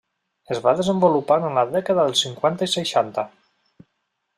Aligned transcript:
Es 0.55 0.61
va 0.67 0.73
desenvolupar 0.79 1.37
en 1.49 1.59
la 1.59 1.65
dècada 1.75 2.07
dels 2.09 2.25
cinquanta 2.27 2.71
i 2.71 2.75
seixanta. 2.77 3.31